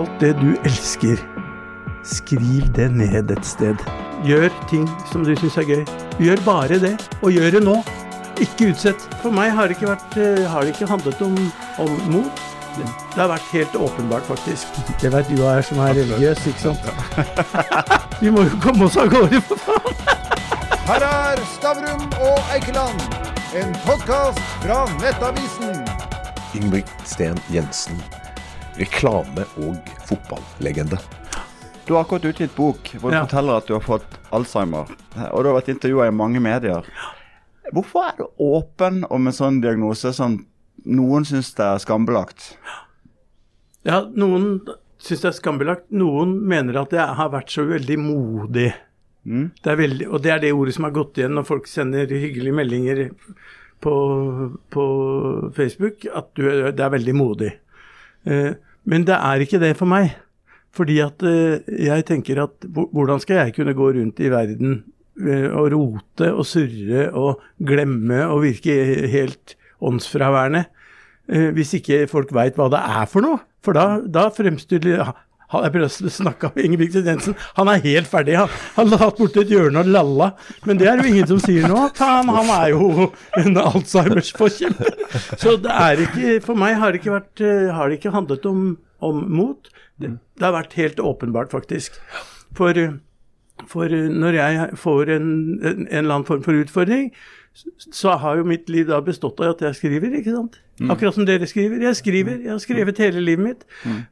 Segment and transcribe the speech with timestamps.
[0.00, 1.20] alt det du elsker,
[2.06, 3.80] skriv det ned et sted.
[4.24, 5.82] Gjør ting som du syns er gøy.
[6.20, 7.80] Gjør bare det, og gjør det nå.
[8.40, 9.02] Ikke utsett.
[9.20, 11.36] For meg har det ikke, vært, eh, har det ikke handlet om,
[11.84, 12.46] om mot.
[12.78, 14.78] Det har vært helt åpenbart, faktisk.
[15.02, 16.80] Det vet du jeg som er religiøs, ikke sant?
[18.22, 20.00] Vi må jo komme oss av gårde, for faen!
[20.86, 23.04] Her er Stavrum og Eikeland,
[23.58, 25.84] en podkast fra Nettavisen.
[26.56, 27.20] Ingebrigt
[27.52, 28.00] Jensen,
[28.80, 30.98] reklame- og fotballegende.
[31.86, 33.24] Du har akkurat utgitt bok hvor du Ja.
[33.26, 34.86] forteller at du har fått Alzheimer.
[35.32, 36.84] Og du har vært intervjua i mange medier.
[37.72, 40.38] Hvorfor er du åpen om en sånn diagnose som
[40.86, 42.56] noen syns det er skambelagt?
[43.84, 44.60] Ja, noen
[44.98, 45.90] syns det er skambelagt.
[45.90, 48.72] Noen mener at jeg har vært så veldig modig.
[49.26, 49.50] Mm.
[49.62, 52.06] Det er veldig, og det er det ordet som har gått igjen når folk sender
[52.08, 53.10] hyggelige meldinger
[53.80, 53.94] på,
[54.70, 54.84] på
[55.56, 57.52] Facebook, at du, det er veldig modig.
[58.26, 60.14] Eh, men det er ikke det for meg.
[60.76, 64.76] Fordi at eh, jeg tenker at hvordan skal jeg kunne gå rundt i verden
[65.18, 68.76] eh, og rote og surre og glemme og virke
[69.10, 70.62] helt åndsfraværende
[71.26, 73.42] eh, hvis ikke folk veit hva det er for noe?
[73.66, 75.10] For da, da fremstiller
[75.52, 77.34] ha- Jeg prøvde å snakke om Ingebrigt Jensen.
[77.56, 78.36] Han er helt ferdig.
[78.38, 80.30] Han han har hatt borti et hjørne og lalla.
[80.66, 81.90] Men det er jo ingen som sier noe.
[82.00, 84.94] Han, han er jo en Alzheimers forkjemper.
[85.40, 88.46] Så det er ikke For meg har det ikke vært eh, Har det ikke handlet
[88.50, 88.64] om,
[89.04, 89.70] om mot.
[90.00, 91.98] Det, det har vært helt åpenbart, faktisk.
[92.56, 92.74] For
[93.68, 95.26] for når jeg får en,
[95.60, 97.10] en eller annen form for utfordring,
[97.92, 100.60] så har jo mitt liv da bestått av at jeg skriver, ikke sant.
[100.80, 101.82] Akkurat som dere skriver.
[101.82, 102.36] Jeg skriver.
[102.44, 103.64] Jeg har skrevet hele livet mitt.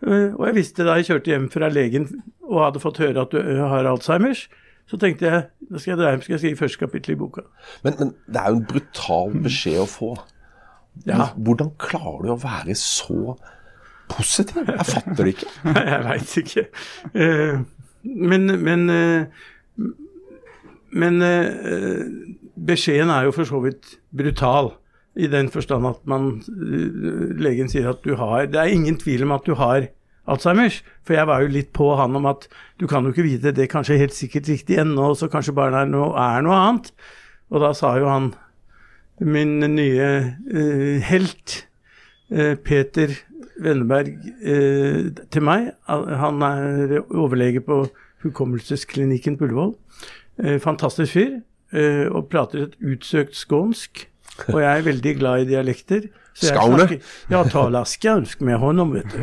[0.03, 2.09] Uh, og jeg visste da jeg kjørte hjem fra legen
[2.45, 4.49] og hadde fått høre at du uh, har Alzheimers,
[4.89, 7.47] så tenkte jeg da skal jeg dra hjem skal jeg skrive første kapittel i boka.
[7.87, 10.11] Men, men det er jo en brutal beskjed å få.
[11.07, 11.31] Ja.
[11.37, 13.37] Hvordan klarer du å være så
[14.11, 14.65] positiv?
[14.67, 15.53] Jeg fatter det ikke.
[15.93, 16.67] jeg veit ikke.
[17.15, 17.61] Eh,
[18.09, 19.89] men men, eh,
[21.05, 22.03] men eh,
[22.67, 24.75] beskjeden er jo for så vidt brutal.
[25.19, 29.25] I den forstand at man, eh, legen sier at du har Det er ingen tvil
[29.25, 29.89] om at du har
[30.29, 30.83] Alzheimers.
[31.03, 32.47] For jeg var jo litt på han om at
[32.79, 35.91] du kan jo ikke vite det kanskje helt sikkert riktig ennå, så kanskje barnet er
[35.91, 36.93] noe, er noe annet.
[37.51, 38.35] Og da sa jo han,
[39.19, 40.09] min nye
[40.53, 41.65] eh, helt,
[42.31, 43.17] eh, Peter
[43.59, 44.13] Wenneberg,
[44.45, 47.89] eh, til meg Han er overlege på
[48.23, 49.75] hukommelsesklinikken på Ullevål.
[50.45, 51.41] Eh, fantastisk fyr.
[51.73, 54.07] Eh, og prater et utsøkt skånsk.
[54.53, 56.09] Og jeg er veldig glad i dialekter.
[56.39, 56.87] Skaune?
[57.33, 59.19] Ja, taler skånsk med honom, vet du.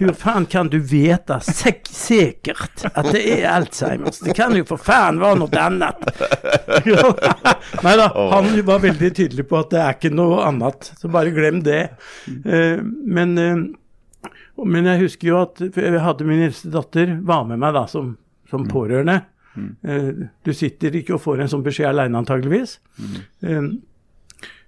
[0.00, 4.18] Hvor faen kan du vite sek sikkert at det er Alzheimers?
[4.24, 6.08] Det kan jo for faen være noe annet.
[7.86, 11.34] Nei da, han var veldig tydelig på at det er ikke noe annet, så bare
[11.36, 11.84] glem det.
[12.26, 14.32] Eh, men, eh,
[14.66, 18.16] men jeg husker jo at jeg hadde min eldste datter var med meg da som,
[18.50, 19.20] som pårørende.
[19.58, 22.78] Eh, du sitter ikke og får en sånn beskjed aleine, antageligvis.
[23.42, 23.70] Eh,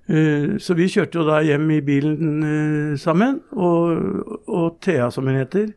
[0.08, 5.38] eh, så vi kjørte jo da hjem i bilen sammen, og, og Thea, som hun
[5.38, 5.72] heter,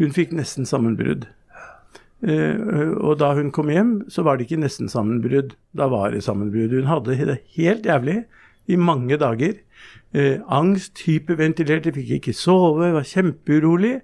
[0.00, 1.28] hun fikk nesten sammenbrudd.
[2.26, 5.52] Og da hun kom hjem, så var det ikke nesten sammenbrudd.
[5.76, 6.72] Da var det sammenbrudd.
[6.74, 8.22] Hun hadde det helt jævlig
[8.66, 9.54] i mange dager.
[10.16, 13.98] Eh, angst, hyperventilerte, fikk ikke sove, var kjempeurolig.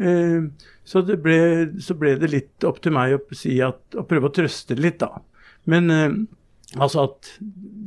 [0.00, 0.44] Eh,
[0.84, 1.38] så, det ble,
[1.82, 4.86] så ble det litt opp til meg å, si at, å prøve å trøste det
[4.86, 5.22] litt, da.
[5.70, 6.08] Men eh,
[6.78, 7.34] altså at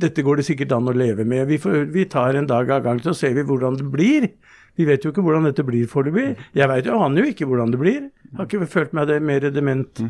[0.05, 1.47] dette går det sikkert an å leve med.
[1.49, 4.29] Vi, får, vi tar en dag av gang, så ser vi hvordan det blir.
[4.75, 6.35] Vi vet jo ikke hvordan dette blir foreløpig.
[6.57, 8.07] Jeg vet jo, aner jo ikke hvordan det blir.
[8.27, 10.03] Jeg har ikke følt meg det mer dement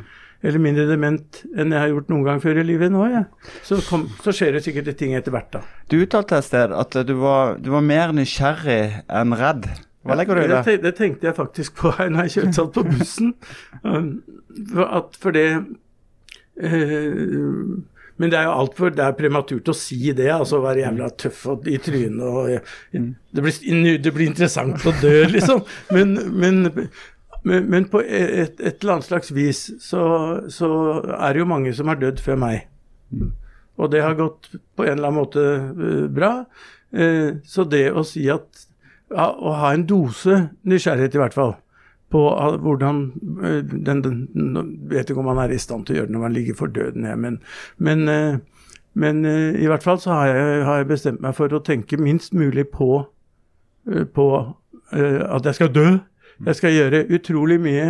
[0.45, 3.05] eller mindre dement enn jeg har gjort noen gang før i livet nå.
[3.09, 3.23] Ja.
[3.65, 5.63] Så, kom, så skjer det sikkert ting etter hvert, da.
[5.89, 9.69] Du uttalte et sted at du var, du var mer nysgjerrig enn redd.
[10.05, 10.77] Hva legger du i det?
[10.83, 10.93] det?
[10.99, 13.33] tenkte jeg faktisk på her når jeg kjørte satt på bussen.
[13.81, 14.09] Um,
[14.85, 15.47] at, for det
[16.61, 17.65] eh,
[18.15, 21.41] Men det er jo altfor Det er prematurt å si det, altså være jævla tøff
[21.51, 25.65] og, i trynet og det, blir, det blir interessant å dø, liksom.
[25.91, 26.61] Men, men,
[27.43, 30.05] men, men på et, et eller annet slags vis så,
[30.47, 30.69] så
[31.17, 32.69] er det jo mange som har dødd før meg.
[33.75, 36.31] Og det har gått på en eller annen måte eh, bra.
[36.95, 38.65] Eh, så det å si at
[39.15, 41.53] ja, Å ha en dose nysgjerrighet, i hvert fall,
[42.13, 42.21] på
[42.63, 43.01] hvordan
[43.43, 46.25] eh, den, den, vet ikke om man er i stand til å gjøre det når
[46.25, 47.39] man ligger for døden, jeg, men,
[47.77, 48.37] men, eh,
[48.93, 51.99] men eh, i hvert fall så har jeg, har jeg bestemt meg for å tenke
[52.01, 53.05] minst mulig på,
[54.15, 54.27] på
[54.95, 55.87] at jeg skal dø.
[56.45, 57.89] Jeg skal gjøre utrolig mye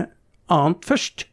[0.51, 1.25] annet først.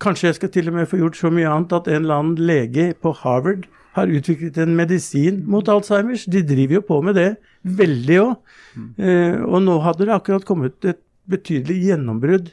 [0.00, 2.46] Kanskje jeg skal til og med få gjort så mye annet at en eller annen
[2.48, 3.66] lege på Harvard
[3.96, 6.26] har utviklet en medisin mot Alzheimers.
[6.30, 7.30] De driver jo på med det
[7.66, 8.34] veldig òg.
[9.02, 12.52] Eh, og nå hadde det akkurat kommet et betydelig gjennombrudd.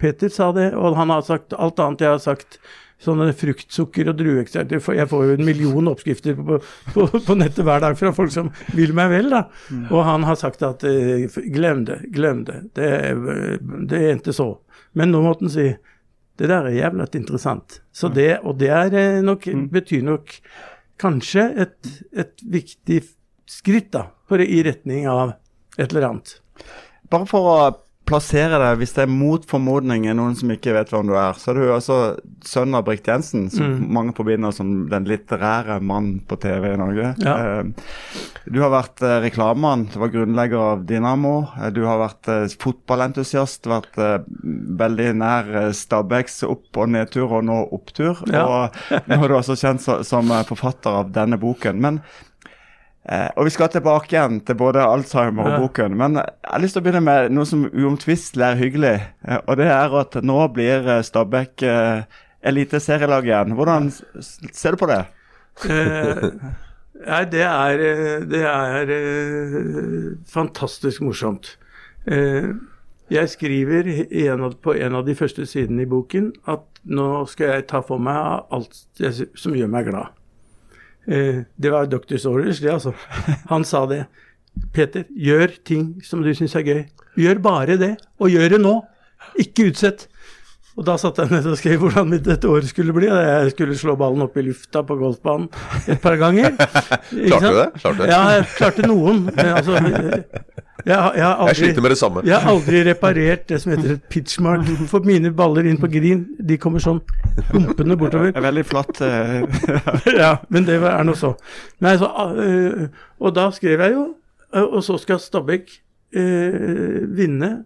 [0.00, 2.60] Peter sa det, og han har sagt alt annet jeg har sagt.
[3.00, 4.80] Sånne fruktsukker og drueekstrakter.
[4.92, 6.58] Jeg får jo en million oppskrifter på,
[6.92, 9.30] på, på nettet hver dag fra folk som vil meg vel.
[9.32, 9.46] da.
[9.88, 12.58] Og han har sagt at eh, glem det, glem det.
[12.76, 12.90] Det,
[13.88, 14.50] det endte så.
[14.92, 15.70] Men nå måtte han si
[16.40, 17.80] det der er jævla interessant.
[17.92, 20.36] Så det, og det er eh, nok, betyr nok
[21.00, 23.02] kanskje et, et viktig
[23.50, 25.34] skritt da, for, i retning av
[25.78, 26.34] et eller annet.
[27.10, 27.56] Bare for å
[28.10, 31.38] plassere deg, hvis det er mot formodning er noen som ikke vet hvem du er,
[31.38, 31.98] så er du altså
[32.44, 33.86] sønn av Brikt Jensen, som Mm.
[33.94, 37.14] mange forbinder som den litterære mann på TV i Norge.
[37.22, 37.36] Ja.
[37.60, 37.64] Eh,
[38.50, 41.48] Du har vært eh, reklamemann, du var grunnlegger av Dynamo.
[41.62, 43.94] eh, Du har vært fotballentusiast, vært
[44.80, 48.18] veldig nær Stabæks opp- og nedtur, og nå opptur.
[48.32, 48.44] Ja.
[48.46, 51.78] Og nå er du også kjent som forfatter av denne boken.
[51.80, 52.00] Men
[53.08, 55.94] Eh, og vi skal tilbake igjen til både Alzheimer og boken.
[55.96, 58.96] Men jeg har lyst til å begynne med noe som uomtvistelig er hyggelig.
[59.24, 62.02] Eh, og det er at nå blir eh, Stabæk eh,
[62.44, 63.56] eliteserielag igjen.
[63.56, 63.88] Hvordan
[64.20, 65.00] ser du på det?
[65.64, 66.26] Eh,
[67.06, 71.54] nei, det er, eh, det er eh, fantastisk morsomt.
[72.04, 72.52] Eh,
[73.10, 73.88] jeg skriver
[74.28, 77.80] en av, på en av de første sidene i boken at nå skal jeg ta
[77.82, 78.76] for meg alt
[79.34, 80.12] som gjør meg glad.
[81.08, 82.16] Eh, det var Dr.
[82.20, 82.92] Sorers, det altså.
[83.52, 84.04] Han sa det.
[84.74, 86.80] Peter, gjør ting som du syns er gøy.
[87.20, 88.74] Gjør bare det, og gjør det nå.
[89.40, 90.08] Ikke utsett.
[90.80, 93.10] Og da satte jeg ned og skrev hvordan mitt dette året skulle bli.
[93.12, 95.50] og Jeg skulle slå ballen opp i lufta på golfbanen
[95.92, 96.54] et par ganger.
[97.12, 97.66] Ikke Klarte du det?
[97.82, 98.06] Klarte?
[98.08, 99.26] Ja, jeg klarte noen.
[99.28, 100.22] Men altså, jeg,
[100.86, 102.22] jeg, har- aldri, Jeg sliter med det samme.
[102.24, 104.64] jeg har aldri reparert det som heter et pitchmark.
[104.88, 107.02] For mine baller inn på green, de kommer sånn
[107.52, 108.32] humpende bortover.
[108.32, 109.02] Det er veldig flatt.
[109.04, 109.44] eh,
[110.22, 111.34] ja, men det er nå så.
[111.84, 112.86] Nei, så øh,
[113.20, 114.06] og da skrev jeg jo,
[114.56, 115.68] øh, og så skal Stabæk
[116.16, 117.58] øh, vinne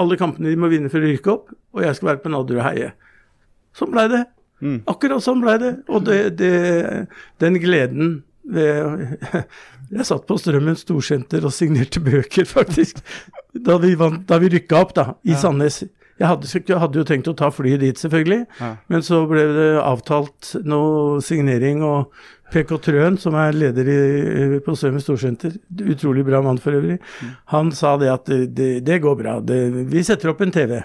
[0.00, 2.60] alle kampene de må vinne for å rykke opp, og jeg skal være på Nadderud
[2.60, 2.92] og heie.
[3.74, 4.24] Sånn blei det.
[4.64, 4.78] Mm.
[4.90, 5.72] Akkurat sånn blei det.
[5.90, 6.54] Og det, det,
[7.42, 9.18] den gleden ved
[9.94, 13.02] Jeg satt på Strømmen storsenter og signerte bøker, faktisk,
[13.52, 15.82] da vi, vant, da vi rykka opp da, i Sandnes.
[16.20, 18.76] Jeg hadde, jeg hadde jo tenkt å ta flyet dit, selvfølgelig, Ja.
[18.88, 22.12] men så ble det avtalt noe signering, og
[22.54, 27.00] PK Trøen, som er leder i, på Sømmen storsenter, utrolig bra mann for øvrig,
[27.50, 29.58] han sa det at det, det, går bra, det,
[29.90, 30.82] vi setter opp en TV.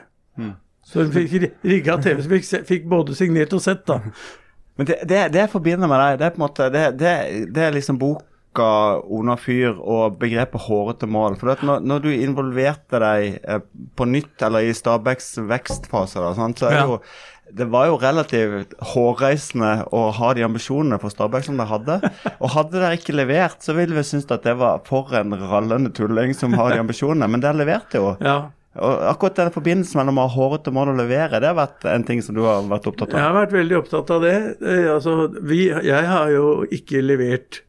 [0.89, 3.99] Så hun fikk rigga TV, så fikk, fikk både signert og sett, da.
[4.79, 7.13] Men det, det, det jeg forbinder med deg, det er på en måte Det, det,
[7.51, 8.23] det er liksom boka
[8.57, 11.37] Ona Fyr og begrepet hårete mål.
[11.39, 13.61] For at når, når du involverte deg eh,
[13.95, 17.01] på nytt, eller i Stabæks vekstfase, da, sant, så er det jo
[17.49, 21.95] det var jo relativt hårreisende å ha de ambisjonene for Stabæk som de hadde.
[22.43, 25.89] Og hadde de ikke levert, så ville vi synes at det var for en rallende
[25.95, 27.29] tulling som har de ambisjonene.
[27.31, 28.13] Men det leverte jo.
[28.21, 28.37] Ja.
[28.79, 32.05] Og akkurat den forbindelsen mellom å ha hårete mål og levere, det har vært en
[32.05, 33.17] ting som du har vært opptatt av?
[33.17, 34.35] Jeg har vært veldig opptatt av det.
[34.61, 36.45] Eh, altså, vi, jeg har jo
[36.77, 37.63] ikke levert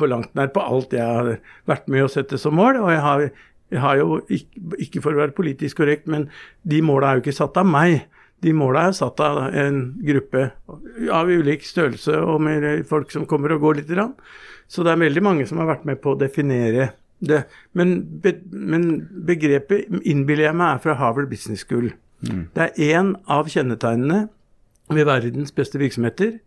[0.00, 1.34] på langt nær på alt jeg har
[1.70, 2.80] vært med å sette som mål.
[2.82, 3.26] Og jeg har,
[3.70, 6.30] jeg har jo, ikke, ikke for å være politisk korrekt, men
[6.68, 8.06] de måla er jo ikke satt av meg.
[8.40, 10.46] De måla er satt av en gruppe
[11.12, 13.92] av ulik størrelse og med folk som kommer og går litt.
[13.92, 14.14] Grann.
[14.70, 17.42] Så det er veldig mange som har vært med på å definere det.
[17.76, 18.86] Men, be, men
[19.28, 21.90] begrepet innbiller jeg meg er fra Harvard Business School.
[22.54, 24.28] Det er én av kjennetegnene
[24.90, 26.38] ved verdens beste virksomheter.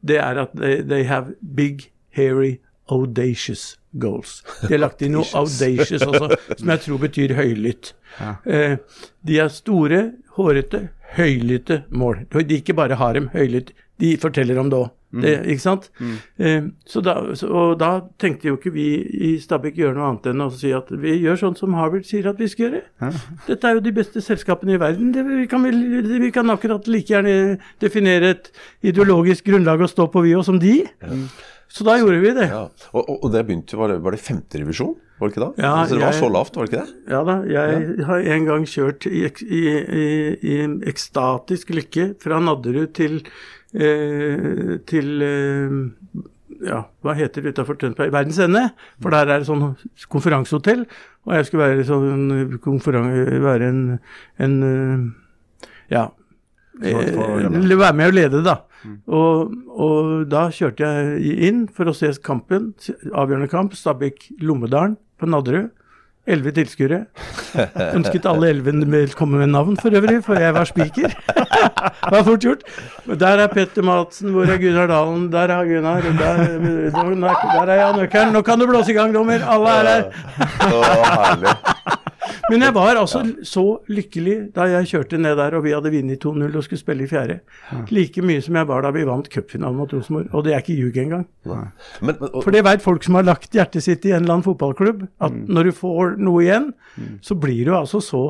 [0.00, 2.58] Det er at they, they have big, hairy,
[2.92, 4.42] audacious goals.
[4.62, 7.94] De har lagt inn noe audacious også, som jeg tror betyr høylytt.
[8.44, 8.78] Eh,
[9.26, 10.04] de er store,
[10.38, 12.24] hårete, høylytte mål.
[12.34, 14.94] De ikke bare har dem høylytt, de forteller om det òg.
[15.08, 15.86] Det, ikke sant?
[16.36, 18.88] Eh, så da, så, og da tenkte jo ikke vi
[19.24, 22.28] i Stabæk gjøre noe annet enn å si at vi gjør sånn som Harvard sier
[22.28, 22.82] at vi skal gjøre.
[23.46, 25.14] Dette er jo de beste selskapene i verden.
[25.16, 25.72] Det, vi, kan vi,
[26.26, 28.52] vi kan akkurat like gjerne definere et
[28.92, 30.82] ideologisk grunnlag å stå på, vi òg, som de.
[31.68, 32.48] Så da gjorde vi det.
[32.48, 32.62] Ja.
[32.96, 34.94] Og, og, det begynte var det, var det femte revisjon?
[35.18, 35.50] Var det ikke da?
[35.60, 37.12] Ja, altså, det var jeg- så lavt, var det ikke det?
[37.12, 39.62] Ja da, jeg har en gang kjørt i, i,
[40.00, 40.08] i,
[40.48, 43.20] i en ekstatisk lykke fra Nadderud til
[43.74, 45.76] eh, til eh,
[46.68, 48.12] ja, hva heter det utafor Tønsberg?
[48.14, 48.64] Verdens Ende.
[49.02, 49.66] For der er det sånn
[50.10, 50.86] konferansehotell.
[51.28, 53.10] Og jeg skulle være, sånn konferan
[53.44, 53.82] være en,
[54.42, 55.04] en eh,
[55.94, 56.08] ja.
[56.78, 58.60] Eh, være med og lede, da.
[59.06, 62.74] Og, og da kjørte jeg inn for å se kampen.
[63.12, 63.74] Avgjørende kamp.
[63.78, 65.68] Stabæk-Lommedalen på Nadderud.
[66.28, 67.06] Elleve tilskuere.
[67.96, 71.08] Ønsket alle elleve velkommen med navn for øvrig, for jeg var spiker.
[71.08, 72.62] det var fort gjort.
[73.08, 76.12] Der er Petter Madsen, hvor er Gunnar Dalen, der er Gunnar, der,
[76.92, 78.32] der er Jan Økeren.
[78.36, 79.40] Nå kan du blåse i gang, dommer.
[79.48, 80.04] Alle er her.
[82.50, 83.62] Men jeg var altså så
[83.92, 87.10] lykkelig da jeg kjørte ned der og vi hadde vunnet 2-0 og skulle spille i
[87.10, 87.38] fjerde.
[87.92, 90.30] Like mye som jeg var da vi vant cupfinalen mot Rosenborg.
[90.32, 91.26] Og det er ikke ljug engang.
[91.44, 91.68] Men,
[92.00, 94.46] men, og, For det veit folk som har lagt hjertet sitt i en eller annen
[94.48, 96.70] fotballklubb, at når du får noe igjen,
[97.20, 98.24] så blir du altså så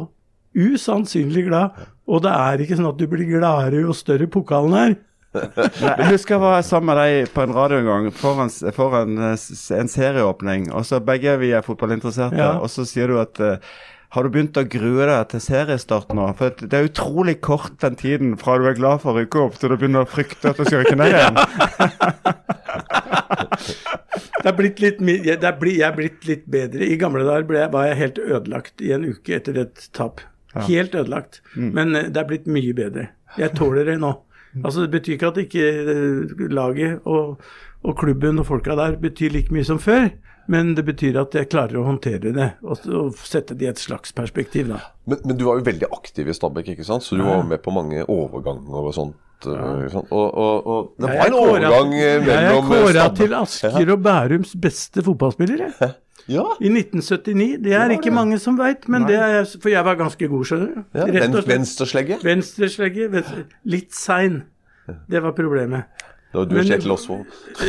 [0.59, 1.77] usannsynlig glad.
[2.09, 4.97] Og det er ikke sånn at du blir gladere jo større pokalen er.
[5.37, 5.67] Nei,
[6.01, 9.43] Jeg husker jeg var sammen med deg på en radio en gang foran, foran eh,
[9.77, 10.71] en serieåpning.
[10.73, 12.55] og så Begge vi er fotballinteresserte, Ja.
[12.59, 13.59] og så sier du at eh,
[14.17, 16.31] har du begynt å grue deg til seriestart nå?
[16.39, 19.59] For det er utrolig kort den tiden fra du er glad for å rykke opp,
[19.61, 21.37] til du begynner å frykte at du skal rykke ned igjen.
[24.39, 26.87] Det er blitt litt, jeg- det er blitt litt bedre.
[26.87, 30.21] I gamle dager var jeg helt ødelagt i en uke etter et tap.
[30.55, 31.41] Helt ødelagt.
[31.55, 33.09] Men eh, det er blitt mye bedre.
[33.39, 34.15] Jeg tåler det nå.
[34.65, 37.43] Altså Det betyr ikke at ikke eh, laget og,
[37.87, 40.11] og klubben og folka der betyr like mye som før.
[40.49, 43.81] Men det betyr at jeg klarer å håndtere det og, og sette det i et
[43.83, 44.71] slags perspektiv.
[44.73, 44.81] da.
[45.05, 47.05] men, men du var jo veldig aktiv i Stabæk, ikke sant?
[47.05, 49.17] så du var med på mange overganger og sånt.
[49.45, 50.01] Ja.
[50.11, 54.01] Og, og, og det var en overgang mellom Jeg er eh, kåra til Asker og
[54.03, 55.69] Bærums beste fotballspillere.
[56.29, 57.61] Ja, I 1979.
[57.63, 59.21] Det er ikke mange som veit, det
[59.63, 60.83] for jeg var ganske god, skjønner du.
[60.99, 61.31] ja.
[61.47, 62.19] Venstreslegge.
[62.25, 63.09] Venstreslegge.
[63.15, 64.43] Venstre, litt sein.
[65.09, 66.05] Det var problemet.
[66.29, 67.25] Det var du og Men- Kjetil Osvold.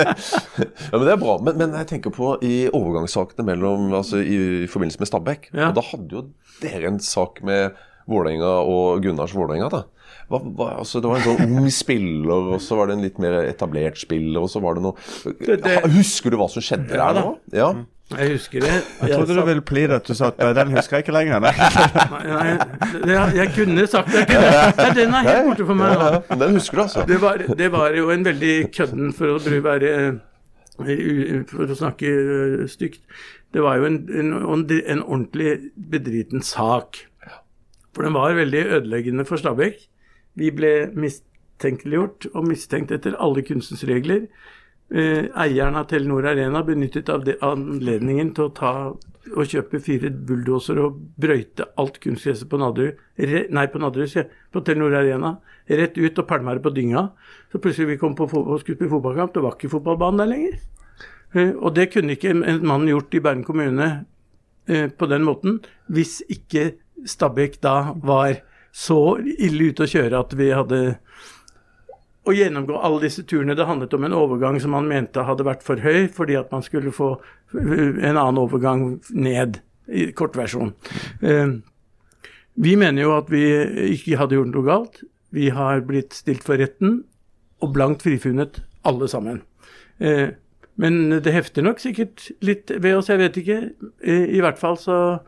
[0.00, 1.36] ja, men det er bra.
[1.42, 5.48] Men, men jeg tenker på i overgangssakene mellom Altså i, i forbindelse med Stabæk.
[5.54, 5.70] Ja.
[5.70, 6.22] Og da hadde jo
[6.62, 7.74] dere en sak med
[8.10, 9.82] Vålerenga og Gunnars Vålerenga, da.
[10.30, 13.18] Hva, hva, altså, det var en sånn ung spiller, og så var det en litt
[13.22, 14.94] mer etablert spiller, og så var det noe
[15.38, 17.32] Det- det- Husker du hva som skjedde Ja der nå?
[17.54, 17.70] Ja.
[18.18, 18.70] Jeg husker det.
[19.00, 21.38] Jeg trodde du ville pleade at du sa at den husker jeg ikke lenger.
[21.44, 21.52] Nei.
[22.26, 22.54] Nei,
[23.04, 24.24] det, jeg kunne sagt det.
[24.34, 26.08] Nei, den er helt borte for meg nå.
[26.42, 27.04] Den husker du, altså?
[27.06, 32.10] Det var, det var jo en veldig kødden, for å være eh, For å snakke
[32.10, 33.04] eh, stygt.
[33.54, 35.54] Det var jo en, en, en ordentlig
[35.90, 37.04] bedriten sak.
[37.94, 39.78] For den var veldig ødeleggende for Stabæk.
[40.38, 44.26] Vi ble mistenkeliggjort og mistenkt etter alle kunstens regler.
[44.90, 48.72] Eh, eieren av Telenor Arena benyttet av anledningen til å ta
[49.30, 52.98] og kjøpe fire bulldosere og brøyte alt kunstgresset på Nadderud,
[53.54, 55.36] nei på Nadderud, jeg, på Telenor Arena,
[55.68, 57.04] rett ut og pælma det på dynga.
[57.52, 60.58] Så plutselig vi kom på og skulle spille fotballkamp, det var ikke fotballbanen der lenger.
[61.34, 63.90] Eh, og det kunne ikke en en mann gjort i Bærum kommune
[64.66, 66.72] eh, på den måten, hvis ikke
[67.06, 68.42] Stabæk da var
[68.72, 70.98] så ille ute å kjøre at vi hadde
[72.30, 73.56] å gjennomgå alle disse turene.
[73.58, 76.62] Det handlet om en overgang som man mente hadde vært for høy, fordi at man
[76.66, 79.60] skulle få uh, en annen overgang ned,
[79.90, 80.72] i kortversjon.
[81.26, 81.56] Eh,
[82.60, 83.40] Vi mener jo at vi
[83.94, 85.00] ikke hadde gjort noe galt.
[85.34, 87.00] Vi har blitt stilt for retten
[87.62, 89.42] og blankt frifunnet, alle sammen.
[89.98, 90.30] Eh,
[90.80, 93.58] Men det hefter nok sikkert litt ved oss, jeg vet ikke.
[94.06, 95.18] I, hvert fall så,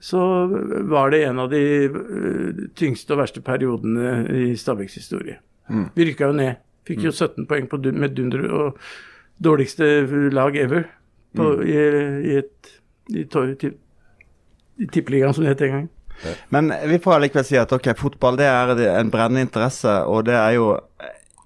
[0.00, 0.20] så
[0.88, 5.40] var det en av de eh, tyngste og verste periodene i Stabæks historie.
[5.68, 6.60] Vi rykka jo ned.
[6.84, 8.80] Fikk jo 17 poeng på, med dunder og
[9.44, 9.86] dårligste
[10.34, 10.84] lag ever
[11.36, 11.78] på, i,
[12.28, 12.74] i et
[13.08, 13.70] i, i,
[14.84, 15.88] i tippeligaen, som det het en gang.
[16.54, 20.36] Men vi får allikevel si at ok, fotball det er en brennende interesse, og det
[20.38, 20.68] er jo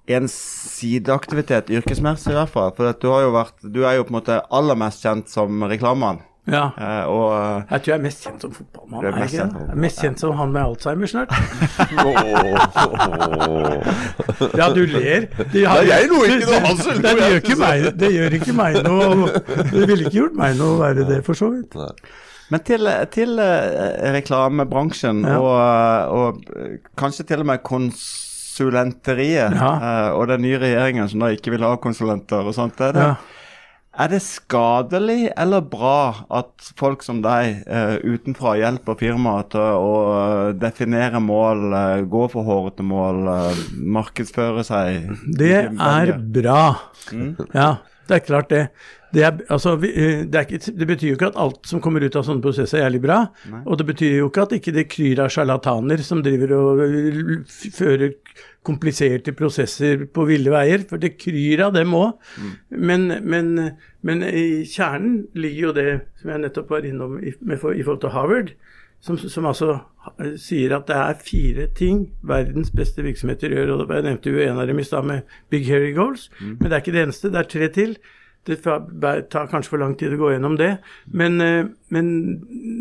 [0.09, 2.71] en sideaktivitet yrkesmessig i hvert fall.
[2.77, 5.65] For du har jo vært Du er jo på en måte aller mest kjent som
[5.69, 6.23] reklamemann.
[6.51, 6.63] Ja.
[6.77, 9.05] Eh, og eh, Jeg tror jeg er mest kjent som fotballmann.
[9.05, 11.31] Er jeg mest kjent Jeg er mest kjent som han med Alzheimer snart.
[14.57, 15.27] Ja, du ler.
[15.53, 18.31] De Nei, jeg lo ikke noe, han selv det, det, gjør ikke meg, det gjør
[18.39, 19.27] ikke meg noe
[19.71, 21.73] Det ville ikke gjort meg noe å være det, for så vidt.
[22.49, 22.81] Men til,
[23.13, 25.37] til eh, reklamebransjen Ja.
[25.39, 25.55] og,
[26.17, 26.29] og
[26.97, 29.71] kanskje til og med konsulenteriet Ja.
[30.17, 32.77] og den nye regjeringen som da ikke vil ha konsulenter og sånt.
[32.81, 33.15] Er det, Ja.
[33.99, 40.53] Er det skadelig eller bra at folk som deg uh, utenfra hjelper firmaet til å
[40.59, 43.61] definere mål, uh, gå for hårete mål, eh,
[43.99, 45.11] markedsføre seg?
[45.39, 46.63] Det er bra.
[47.11, 47.33] Mm.
[47.53, 47.69] Ja,
[48.09, 48.63] det er klart det.
[49.13, 51.81] Det, er, altså, vi, eh, det, er ikke, det betyr jo ikke at alt som
[51.81, 53.19] kommer ut av sånne prosesser er jævlig bra.
[53.63, 57.21] Og det betyr jo ikke at ikke det kryr av sjarlataner som driver og eh,
[57.73, 58.13] fører
[58.65, 62.17] kompliserte prosesser på ville veier, for det kryr av dem òg.
[62.69, 63.53] Men, men,
[64.05, 65.89] men i kjernen ligger jo det
[66.21, 68.53] som jeg nettopp var innom i, med, i forhold til Harvard,
[69.01, 69.71] som, som altså
[70.19, 73.75] eh, sier at det er fire ting verdens beste virksomheter gjør.
[73.77, 76.73] og Jeg nevnte jo en av dem i stad med Big Hairy Goals, men det
[76.73, 77.31] er ikke det eneste.
[77.31, 77.97] Det er tre til.
[78.47, 80.69] Det tar kanskje for lang tid å gå gjennom det.
[81.11, 81.65] Men, eh,
[81.95, 82.13] men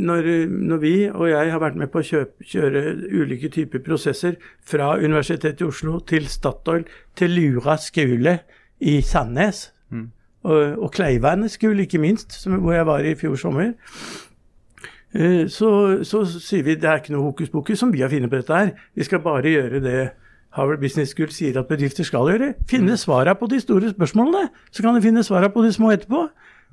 [0.09, 2.85] når, når vi og jeg har vært med på å kjøpe, kjøre
[3.15, 6.87] ulike typer prosesser fra Universitetet i Oslo til Statoil
[7.19, 8.41] til Lura skole
[8.79, 9.69] i Sandnes,
[10.47, 13.73] og, og Kleivane skole ikke minst, som, hvor jeg var i fjor sommer,
[15.49, 15.69] Så,
[16.05, 18.59] så sier vi det er ikke noe hokus pokus som vi har funnet på dette
[18.59, 18.75] her.
[18.99, 20.01] Vi skal bare gjøre det
[20.57, 22.53] Harvard Business School sier at bedrifter skal gjøre.
[22.69, 26.27] Finne svara på de store spørsmålene, så kan de finne svara på de små etterpå.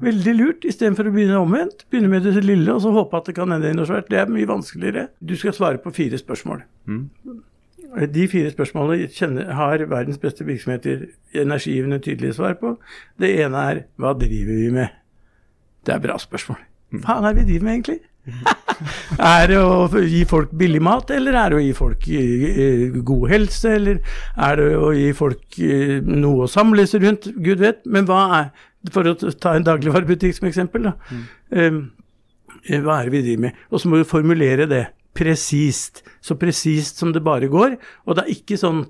[0.03, 1.85] Veldig lurt, istedenfor å begynne omvendt.
[1.91, 4.09] Begynne med det lille, og så håpe at det kan ende i noe svært.
[4.11, 5.07] Det er mye vanskeligere.
[5.23, 6.65] Du skal svare på fire spørsmål.
[8.11, 12.73] De fire spørsmålene kjenner, har verdens beste virksomheter energigivende tydelige svar på.
[13.19, 14.97] Det ene er hva driver vi med?
[15.87, 16.59] Det er bra spørsmål.
[17.05, 17.99] Hva er det vi driver med, egentlig?
[19.35, 23.27] er det å gi folk billig mat, eller er det å gi folk eh, god
[23.31, 24.01] helse, eller
[24.47, 27.29] er det å gi folk eh, noe å samles rundt?
[27.35, 27.83] Gud vet.
[27.85, 28.49] Men hva er
[28.93, 30.91] For å ta en dagligvarebutikk som eksempel, da.
[31.09, 31.79] Mm.
[32.69, 33.63] eh, hva er det vi driver med?
[33.71, 34.83] Og så må du formulere det
[35.15, 36.03] presist.
[36.21, 37.77] Så presist som det bare går.
[38.05, 38.85] Og det er ikke sånn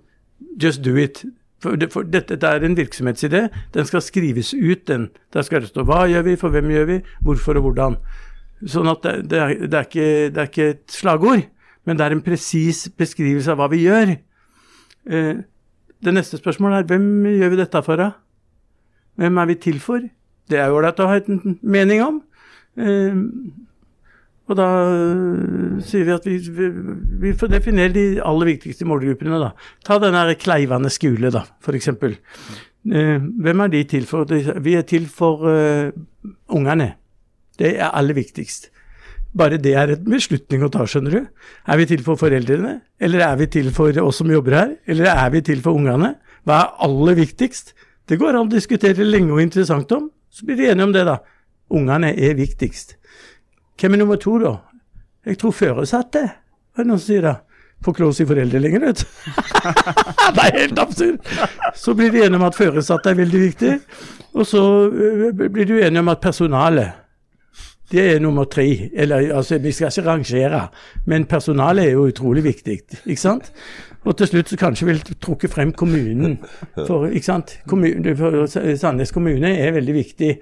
[0.60, 1.24] just do it.
[1.64, 3.46] For, det, for dette, dette er en virksomhetsidé.
[3.74, 5.10] Den skal skrives ut, den.
[5.34, 7.98] Der skal det stå hva gjør vi, for hvem gjør vi, hvorfor og hvordan.
[8.64, 11.44] Sånn at det, det, er, det, er ikke, det er ikke et slagord,
[11.86, 14.16] men det er en presis beskrivelse av hva vi gjør.
[15.12, 15.34] Eh,
[16.06, 18.12] det neste spørsmålet er hvem gjør vi dette for, da?
[19.20, 20.08] Hvem er vi til for?
[20.50, 22.20] Det er jo ålreit å ha en mening om.
[22.80, 23.22] Eh,
[24.46, 26.68] og da øh, sier vi at vi, vi,
[27.24, 29.54] vi får definere de aller viktigste målgruppene, da.
[29.86, 32.14] Ta denne Kleivane skole, da, eksempel.
[32.86, 34.30] Eh, hvem er de til for?
[34.30, 35.90] Vi er til for uh,
[36.54, 36.94] ungene.
[37.60, 38.70] Det er aller viktigst.
[39.36, 41.22] Bare det er en beslutning å ta, skjønner du.
[41.68, 45.10] Er vi til for foreldrene, eller er vi til for oss som jobber her, eller
[45.12, 46.14] er vi til for ungene?
[46.48, 47.74] Hva er aller viktigst?
[48.08, 50.08] Det går an å diskutere lenge og interessant om.
[50.32, 51.18] Så blir de enige om det, da.
[51.76, 52.96] Ungene er viktigst.
[53.80, 54.56] Hvem er nummer to, da?
[55.26, 56.24] Jeg tror føresatte.
[56.76, 57.36] Hva er det noen som sier da?
[57.84, 59.02] Får ikke lov foreldre lenger, vet
[60.36, 61.32] det er helt absurd.
[61.76, 63.74] Så blir de enige om at føresatte er veldig viktig.
[64.34, 67.05] Og så øh, blir du enige om at personalet
[67.92, 68.90] det er nummer tre.
[68.94, 70.68] Eller altså, vi skal ikke rangere,
[71.06, 72.80] men personalet er jo utrolig viktig.
[73.06, 73.52] ikke sant?
[74.06, 76.38] Og til slutt så kanskje vil trukke frem kommunen.
[76.76, 77.58] For, ikke sant?
[77.68, 78.46] Kommune, for
[78.78, 80.36] Sandnes kommune er veldig viktig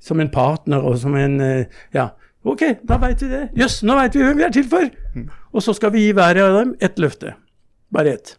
[0.00, 2.08] som en partner og som en eh, Ja,
[2.48, 3.42] OK, da veit vi det.
[3.56, 4.86] Jøss, nå veit vi hvem vi er til for!
[5.52, 7.34] Og så skal vi gi hver av dem ett løfte.
[7.92, 8.36] Bare ett.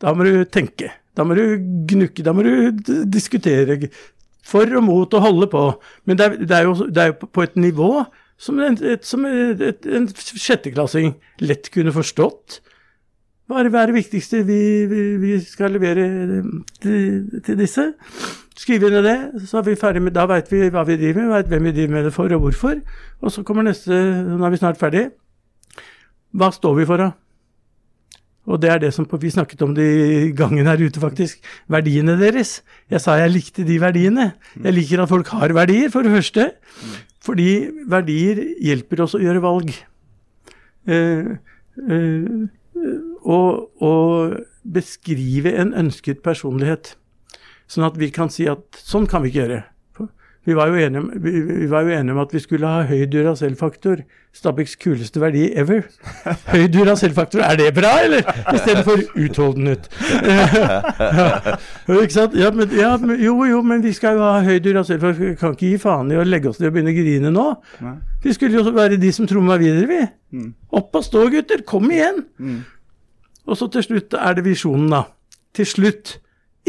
[0.00, 0.88] Da må du tenke.
[1.16, 1.60] Da må du
[1.90, 2.24] gnukke.
[2.24, 2.70] Da må du
[3.04, 3.76] diskutere
[4.50, 5.66] for og mot og holde på.
[6.06, 7.92] Men det er, det er, jo, det er jo på et nivå
[8.40, 12.60] som en, et, som et, en sjetteklassing lett kunne forstått.
[13.50, 16.04] Hva er, hva er det viktigste vi, vi, vi skal levere
[16.82, 17.88] til, til disse?
[18.60, 19.16] Skrive ned det,
[19.48, 21.74] så er vi ferdig med, da veit vi hva vi driver med, vet hvem vi
[21.78, 22.78] driver med det for og hvorfor.
[23.24, 25.08] Og så kommer neste, nå er vi snart ferdig.
[26.36, 27.10] Hva står vi for, da?
[28.50, 31.38] Og det er det som vi snakket om det i gangen her ute, faktisk.
[31.70, 32.60] Verdiene deres.
[32.90, 34.32] Jeg sa jeg likte de verdiene.
[34.58, 36.50] Jeg liker at folk har verdier, for det første.
[37.22, 39.70] Fordi verdier hjelper oss å gjøre valg.
[40.90, 41.36] Eh,
[41.86, 42.40] eh,
[43.22, 46.96] og, og beskrive en ønsket personlighet.
[47.70, 49.60] Sånn at vi kan si at sånn kan vi ikke gjøre.
[50.48, 54.00] Vi var, jo enige vi, var jo enige om at vi skulle ha høy Duracell-faktor.
[54.32, 55.82] Stabæks kuleste verdi ever.
[56.54, 58.22] Høy Duracell-faktor, er det bra, eller?
[58.54, 59.88] Istedenfor utholdenhet.
[62.02, 62.38] ikke sant?
[62.38, 65.32] Ja, men, ja, men, jo, jo, men vi skal jo ha høy Duracell-faktor.
[65.32, 67.46] Vi kan ikke gi faen i å legge oss ned og begynne å grine nå.
[67.84, 67.96] Nei.
[68.24, 70.46] Vi skulle jo være de som tromma videre, vi.
[70.78, 71.66] Opp og stå, gutter.
[71.68, 72.24] Kom igjen.
[73.50, 75.04] Og så til slutt er det visjonen, da.
[75.58, 76.16] Til slutt,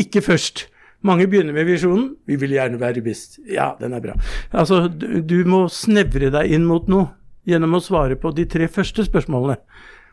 [0.01, 0.65] ikke først.
[1.07, 2.11] Mange begynner med visjonen.
[2.29, 3.39] Vi vil gjerne være best.
[3.49, 4.17] Ja, den er bra.
[4.53, 7.09] Altså, du, du må snevre deg inn mot noe
[7.49, 9.57] gjennom å svare på de tre første spørsmålene.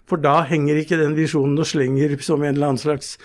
[0.08, 3.16] For da henger ikke den visjonen og slenger som en eller annen slags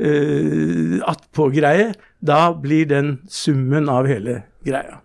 [0.00, 1.90] uh, attpå-greie.
[2.24, 5.02] Da blir den summen av hele greia.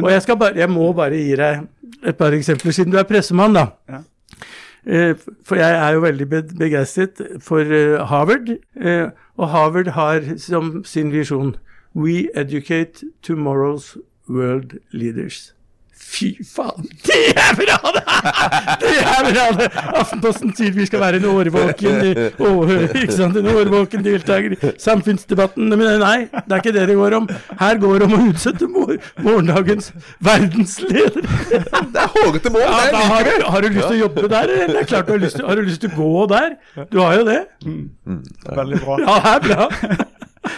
[0.00, 1.64] Og jeg, skal bare, jeg må bare gi deg
[2.08, 3.66] et par eksempler, siden du er pressemann, da.
[3.88, 4.00] Ja.
[4.86, 5.14] Eh,
[5.44, 8.48] For jeg er jo veldig begeistret for eh, Harvard,
[8.80, 11.56] eh, og Harvard har som sin visjon
[11.94, 13.96] We educate tomorrow's
[14.28, 15.54] world leaders.
[16.02, 18.02] Fy faen, det er bra, det!
[18.82, 19.68] Det er bra, det!
[20.00, 22.10] Aftenposten sier vi skal være en årvåken,
[22.42, 22.50] å,
[23.00, 23.38] ikke sant?
[23.40, 25.72] En årvåken deltaker i samfunnsdebatten.
[25.72, 27.28] Men nei, det er ikke det det går om.
[27.62, 28.92] Her går det om å utsette mor
[29.24, 29.92] morgendagens
[30.26, 31.22] verdensleder.
[31.22, 32.66] Det er hårete mål!
[32.66, 33.50] Ja, det har, liker vi!
[33.54, 34.72] har du lyst til å jobbe der, eller?
[34.74, 36.56] Det er klart du har lyst til, har du lyst til å gå der?
[36.92, 37.40] Du har jo det.
[38.60, 38.98] Veldig bra.
[39.06, 40.10] Ja, det er bra.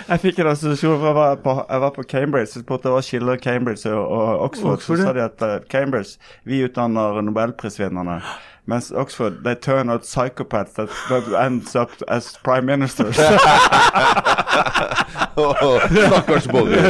[0.09, 2.51] Jeg fikk en assosiasjon fra jeg var på, jeg var på Cambridge.
[2.53, 4.79] Så spurte jeg hva skiller Cambridge og, og Oxford.
[4.79, 8.19] Oxford, så sa de at eh, Cambridge vi utdanner nobelprisvinnerne.
[8.67, 13.17] Mens Oxford they turn out psychopaths that, that ends up as prime ministers.
[15.35, 16.81] Stakkars Boris.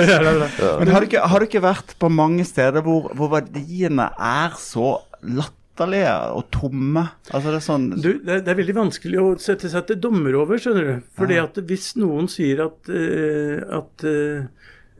[0.78, 4.54] Men har du, ikke, har du ikke vært på mange steder hvor, hvor verdiene er
[4.60, 7.02] så latterlige og tomme?
[7.32, 9.96] Altså det er sånn Du, det, er, det er veldig vanskelig å sette seg til
[10.00, 10.94] dommer over, skjønner du.
[11.18, 14.46] Fordi at hvis noen sier at, uh, at uh,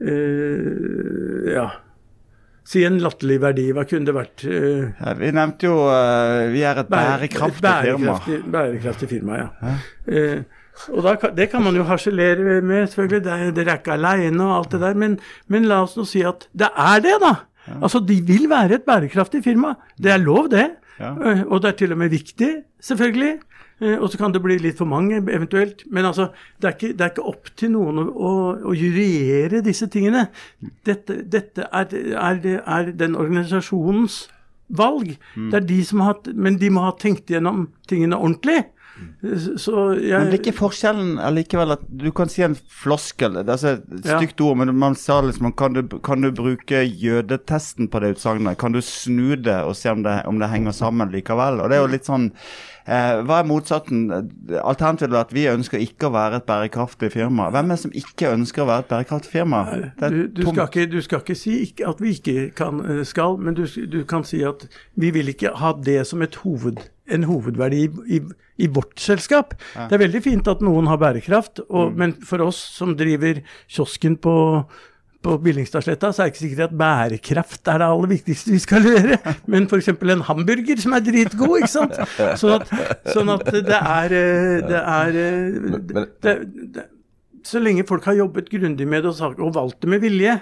[0.03, 1.67] uh, Ja.
[2.65, 3.67] Si en latterlig verdi.
[3.77, 4.43] Hva kunne det vært?
[4.49, 5.75] Ja, Vi nevnte jo
[6.49, 8.15] Vi er et bære- bærekraftig firma.
[8.55, 9.49] bærekraftig, firma, ja.
[10.91, 13.27] Og da, Det kan man jo harselere med, selvfølgelig.
[13.31, 14.93] Er- Dere er ikke aleine og alt det der.
[14.95, 17.35] Men, men la oss nå si at det er det, da.
[17.81, 19.75] Altså, De vil være et bærekraftig firma.
[19.97, 20.71] Det er lov, det.
[20.99, 21.11] Ja.
[21.11, 23.39] Eh, Og det er til og med viktig, selvfølgelig.
[23.81, 25.83] Eh, Og så kan det bli litt for mange, eventuelt.
[25.91, 26.29] Men altså,
[26.61, 28.31] det er ikke, det er ikke opp til noen å, å,
[28.71, 30.27] å juryere disse tingene.
[30.85, 34.29] Dette, dette er, er, er den organisasjonens
[34.69, 35.17] valg.
[35.35, 35.49] Mm.
[35.51, 38.63] Det er de som har Men de må ha tenkt gjennom tingene ordentlig.
[39.57, 43.73] Så jeg Men blir ikke forskjellen allikevel at du kan si en floskel Det er
[43.73, 44.19] et et Ja.
[44.19, 48.57] stygt ord, men man sa liksom kan du, kan du bruke jødetesten på det utsagnet?
[48.57, 51.59] Kan du snu det og se om det, om det henger sammen likevel?
[51.61, 52.31] Og det er jo litt sånn
[52.87, 54.05] eh, Hva er motsatsen?
[54.63, 57.49] Alternativet er at vi ønsker ikke å være et bærekraftig firma.
[57.51, 59.63] Hvem er det som ikke ønsker å være et bærekraftig firma?
[59.99, 63.37] Er du, du, skal ikke, du skal ikke si at vi ikke kan, eh, skal,
[63.37, 66.79] men du, du kan si at vi vil ikke ha det som et hoved,
[67.11, 68.19] en hovedverdi i, i,
[68.65, 69.53] i vårt selskap.
[69.75, 71.95] Det er veldig fint at noen har bærekraft, og, Mm.
[72.01, 74.35] men for oss som driver kiosken på
[75.25, 78.83] på Billingstadsletta så er det ikke sikkert at bærekraft er det aller viktigste vi skal
[78.85, 79.17] levere,
[79.49, 79.87] men f.eks.
[79.89, 81.95] en hamburger som er dritgod, ikke sant.
[82.37, 82.69] Sånn at,
[83.09, 85.79] sånn at det er eh, Det er eh,
[86.21, 86.35] det,
[86.77, 86.85] det,
[87.41, 90.37] Så lenge folk har jobbet grundig med det og, og valgt det med vilje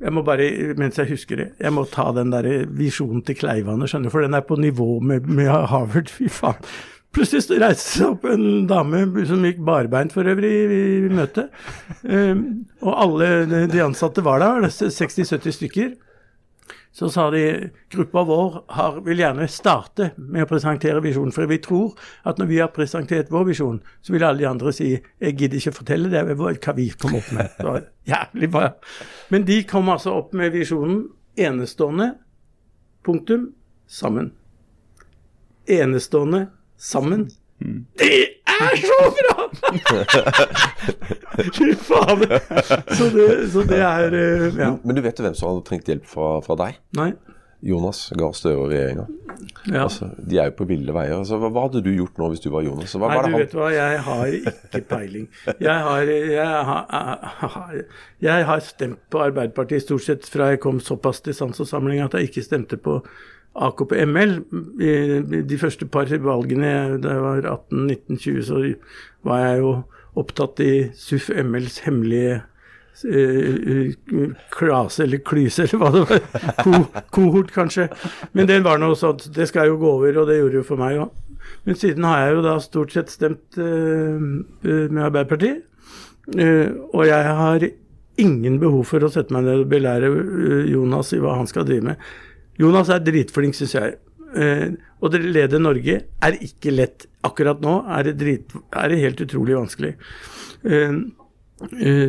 [0.00, 0.46] Jeg må bare,
[0.80, 4.24] mens jeg husker det, jeg må ta den der visjonen til Kleivane, skjønner du, for
[4.24, 6.08] den er på nivå med, med Harvard.
[6.12, 6.70] Fy faen.
[7.10, 11.50] Plutselig reiste seg opp en dame som gikk barbeint for øvrig i, i møtet.
[12.06, 12.44] Um,
[12.86, 15.90] og alle de ansatte var der, 60-70 stykker.
[16.92, 21.30] Så sa de gruppa vår har, vil gjerne starte med å presentere visjonen.
[21.34, 21.94] For vi tror
[22.26, 25.60] at når vi har presentert vår visjon, så vil alle de andre si jeg gidder
[25.60, 27.54] ikke fortelle det, hva vi kom opp med.
[27.56, 28.72] Det var jævlig bra.
[29.30, 31.04] Men de kom altså opp med visjonen
[31.38, 32.10] enestående,
[33.06, 33.52] punktum,
[33.86, 34.32] sammen.
[35.70, 37.28] Enestående, sammen.
[37.60, 38.10] Det
[38.48, 39.48] er så bra!
[41.56, 42.24] Fy faen.
[42.96, 44.70] Så det, så det er eh, Ja.
[44.82, 46.80] Men du vet jo hvem som hadde trengt hjelp fra, fra deg?
[46.96, 47.12] Nei.
[47.60, 49.04] Jonas Gahr Støre og regjeringa.
[49.68, 49.82] Ja.
[49.84, 51.18] Altså, de er jo på ville veier.
[51.18, 52.94] Altså, hva, hva hadde du gjort nå hvis du var Jonas?
[52.96, 55.26] Hva, Nei, var du vet hva, jeg har ikke peiling.
[55.60, 57.74] Jeg har, jeg har,
[58.24, 62.00] jeg har stemt på Arbeiderpartiet stort sett fra jeg kom såpass til sans og samling
[62.04, 63.02] at jeg ikke stemte på
[63.54, 64.36] AKP-ML.
[65.48, 68.62] De første par valgene da jeg var 18-19-20, så
[69.26, 69.72] var jeg jo
[70.20, 72.40] opptatt i SUF MLs hemmelige
[73.06, 73.92] eh,
[74.54, 76.54] klase eller klyse, eller hva det var.
[76.64, 77.88] Ko, kohort, kanskje.
[78.32, 79.28] Men det var noe sånt.
[79.34, 81.26] Det skal jo gå over, og det gjorde jo for meg òg.
[81.66, 85.64] Men siden har jeg jo da stort sett stemt uh, med Arbeiderpartiet.
[86.30, 87.70] Uh, og jeg har
[88.20, 91.64] ingen behov for å sette meg ned og belære eh, Jonas i hva han skal
[91.68, 92.10] drive med.
[92.60, 93.96] Jonas er dritflink, syns jeg.
[94.36, 94.66] Eh,
[95.00, 97.08] å lede Norge er ikke lett.
[97.26, 99.94] Akkurat nå er det, drit, er det helt utrolig vanskelig.
[100.64, 101.00] Eh,
[101.60, 102.08] Eh,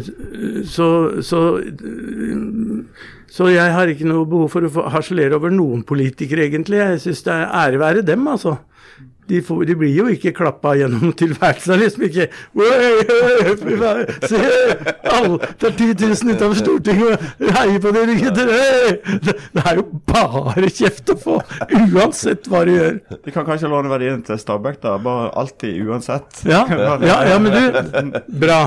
[0.64, 0.86] Så,
[1.28, 1.40] så,
[3.32, 6.80] så jeg har ikke noe behov for å harselere over noen politikere, egentlig.
[6.80, 8.58] Jeg syns det er ære være dem, altså.
[9.30, 11.80] De, får, de blir jo ikke klappa gjennom tilværelsen.
[11.80, 12.26] Liksom ikke
[12.58, 14.40] «Oi, oi, fy faen, Se,
[15.08, 18.52] alle, det er 10 000 utenfor Stortinget og heier på dere gutter!
[19.28, 21.38] Det, det er jo bare kjeft å få,
[21.94, 22.98] uansett hva du gjør.
[23.26, 24.98] De kan kanskje låne verdien til Stabæk, da.
[25.02, 26.42] Bare alltid, uansett.
[26.50, 26.64] Ja,
[27.10, 28.60] ja, ja, men du Bra.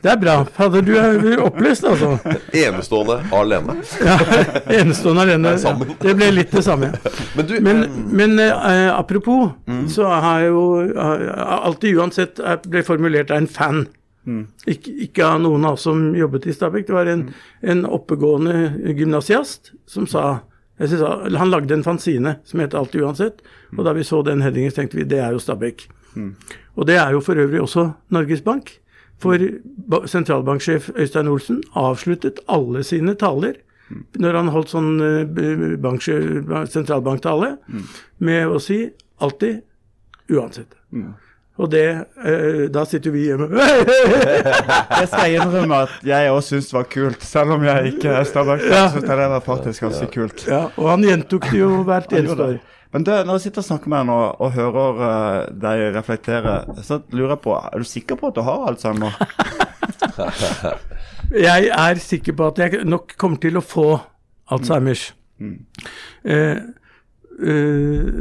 [0.00, 0.36] Det er bra.
[0.56, 2.14] Fader, du er opplyst, altså.
[2.56, 3.76] Enestående alene.
[4.04, 4.16] Ja,
[4.80, 5.54] Enestående alene.
[5.60, 5.74] Ja,
[6.04, 6.92] det ble litt det samme.
[7.36, 9.50] Men du, Men, eh, apropos.
[9.68, 10.60] eh, så har jo
[10.96, 11.24] har
[11.60, 13.86] alltid uansett ble formulert av en fan.
[14.68, 16.86] Ikke, ikke av noen av oss som jobbet i Stabæk.
[16.86, 17.24] Det var en,
[17.62, 20.42] en oppegående gymnasiast som sa
[20.80, 23.42] synes, Han lagde en fanzine som het Alltid uansett.
[23.76, 25.88] Og da vi så den headingen, tenkte vi det er jo Stabæk.
[26.76, 28.80] Og det er jo for øvrig også Norges Bank.
[29.20, 29.36] For
[30.08, 33.58] sentralbanksjef Øystein Olsen avsluttet alle sine taler
[34.22, 34.90] når han holdt sånn
[36.70, 37.86] sentralbanktale, mm.
[38.22, 38.84] med å si
[39.18, 39.64] alltid
[40.30, 40.76] uansett.
[41.60, 41.84] Og det
[42.24, 43.48] eh, Da sitter vi hjemme
[45.00, 48.28] Jeg skal innrømme at jeg òg syns det var kult, selv om jeg ikke er
[48.28, 48.72] Stabæk-fan.
[48.72, 48.86] Ja.
[48.96, 50.44] Jeg det var faktisk ganske kult.
[50.48, 52.60] Ja, og han gjentok det jo hvert eneste år.
[52.90, 56.56] Men det, når jeg sitter og snakker med henne og, og hører uh, deg reflektere,
[56.82, 59.14] så lurer jeg på Er du sikker på at du har Alzheimer?
[61.30, 63.84] Jeg er sikker på at jeg nok kommer til å få
[64.50, 65.12] Alzheimers.
[65.40, 66.58] Eh,
[67.46, 68.16] eh,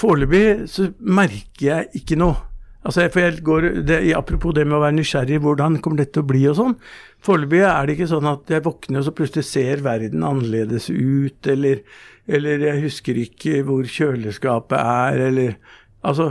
[0.00, 2.38] Foreløpig så merker jeg ikke noe.
[2.80, 6.24] Altså, for jeg går, det, Apropos det med å være nysgjerrig, hvordan kommer dette til
[6.24, 6.76] å bli og sånn.
[7.20, 11.50] Foreløpig er det ikke sånn at jeg våkner og så plutselig ser verden annerledes ut,
[11.52, 11.82] eller,
[12.24, 15.60] eller jeg husker ikke hvor kjøleskapet er, eller
[16.00, 16.30] Altså,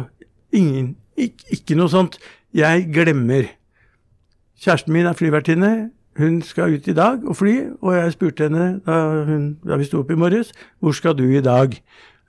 [0.50, 2.16] ingen ikke, ikke noe sånt.
[2.58, 3.52] Jeg glemmer.
[4.58, 5.74] Kjæresten min er flyvertinne.
[6.18, 8.96] Hun skal ut i dag og fly, og jeg spurte henne da,
[9.28, 10.50] hun, da vi sto opp i morges,
[10.82, 11.78] hvor skal du i dag?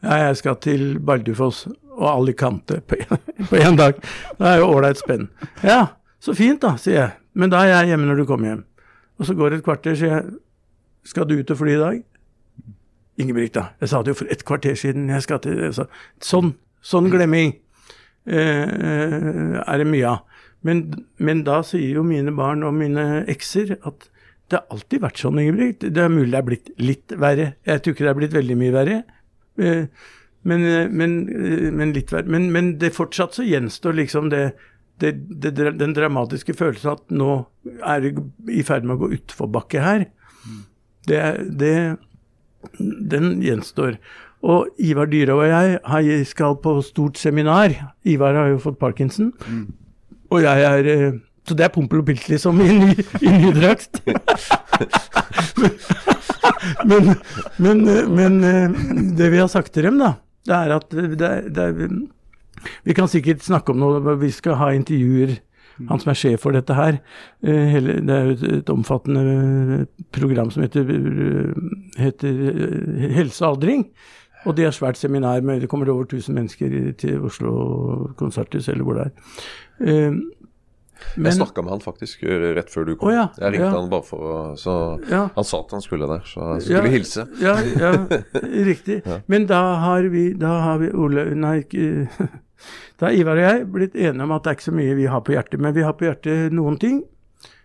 [0.00, 3.98] Ja, jeg skal til Bardufoss og Alicante på én dag.
[4.38, 5.28] Det er jo ålreit spenn.
[5.66, 7.10] Ja, så fint da, sier jeg.
[7.36, 8.62] Men da er jeg hjemme når du kommer hjem.
[9.20, 10.38] Og så går det et kvarter, sier jeg.
[11.04, 12.00] Skal du ut og fly i dag?
[13.20, 13.66] Ingebrigt, da.
[13.80, 15.10] Jeg sa det jo for et kvarter siden.
[15.12, 15.86] Jeg skal til så,
[16.24, 16.54] Sånn.
[16.80, 17.52] Sånn glemming
[18.24, 20.24] eh, eh, er det mye av.
[20.64, 20.86] Men,
[21.20, 24.08] men da sier jo mine barn og mine ekser at
[24.50, 25.84] det har alltid vært sånn, Ingebrigt.
[25.84, 27.52] Det er mulig det er blitt litt verre.
[27.68, 29.02] Jeg tror ikke det er blitt veldig mye verre.
[29.60, 29.84] Eh,
[30.42, 32.24] Men, eh, men, eh, men litt verre.
[32.32, 34.54] Men, men det fortsatt så gjenstår liksom det,
[35.02, 37.34] det, det, den dramatiske følelsen at nå
[37.84, 38.14] er det
[38.48, 40.06] i ferd med å gå utforbakke her.
[41.08, 41.20] Det,
[41.60, 41.74] det,
[42.80, 43.98] den gjenstår.
[44.40, 47.76] Og Ivar Dyra og jeg skal på stort seminar.
[48.08, 49.34] Ivar har jo fått parkinson.
[50.32, 50.88] Og jeg er
[51.48, 54.00] Så det er Pompel og Pilt, liksom, i ny, i ny drakt.
[56.90, 57.14] men,
[57.58, 58.80] men, men eh,
[59.18, 60.14] det vi har sagt til dem, da,
[60.48, 61.68] det er at det, det
[62.84, 65.38] Vi kan sikkert snakke om noe, vi skal ha intervjuer.
[65.88, 66.98] Han som er sjef for dette her.
[67.42, 71.54] eh, Det er jo et, omfattende program som heter, eh,
[71.96, 73.86] heter eh, Helse og aldring.
[74.44, 78.84] Og det er svært seminar med Det kommer over 1000 mennesker til Oslo konserthus, eller
[78.84, 80.20] hvor det er.
[81.00, 83.08] Eh, Jeg Men, snakka med han faktisk eh, rett før du kom.
[83.08, 83.80] Å ja, Jeg ringte ja.
[83.80, 84.74] han bare for å Så
[85.10, 85.22] Ja.
[85.34, 86.94] han sa at han skulle der, så jeg skulle Ja.
[86.94, 87.26] hilse.
[87.40, 87.92] Ja, ja
[88.70, 89.02] riktig.
[89.28, 92.08] Men da har vi, da har vi Ole Nei, ikke
[93.00, 95.06] Da har Ivar og jeg blitt enige om at det er ikke så mye vi
[95.08, 95.60] har på hjertet.
[95.60, 96.98] Men vi har på hjertet noen ting.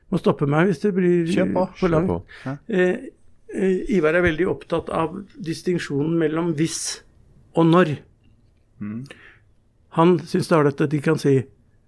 [0.09, 2.07] Må stoppe meg hvis det blir på, for langt.
[2.07, 2.53] på.
[2.69, 3.09] Eh,
[3.51, 7.01] eh, Ivar er veldig opptatt av distinksjonen mellom hvis
[7.55, 7.97] og når.
[9.99, 11.35] Han syns det er ålreit at de kan si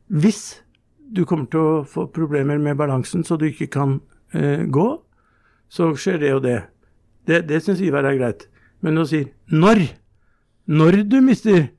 [0.08, 0.42] hvis
[1.14, 4.00] du kommer til å få problemer med balansen så du ikke kan
[4.34, 4.88] eh, gå,
[5.72, 6.58] så skjer det og det.
[7.28, 8.48] Det, det syns Ivar er greit.
[8.84, 9.82] Men å si når,
[10.68, 11.70] når du mister,